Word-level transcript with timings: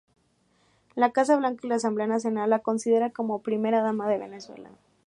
La 0.95 1.11
Casa 1.11 1.35
Blanca 1.37 1.61
y 1.63 1.69
la 1.69 1.75
Asamblea 1.75 2.07
Nacional 2.07 2.49
la 2.49 2.57
considera 2.63 3.11
como 3.11 3.43
primera 3.43 3.83
dama 3.83 4.09
de 4.09 4.17
Venezuela. 4.17 4.71